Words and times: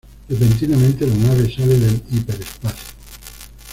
Repentinamente, 0.27 1.05
la 1.05 1.13
nave 1.13 1.47
sale 1.53 1.77
del 1.77 2.01
hiperespacio. 2.09 2.87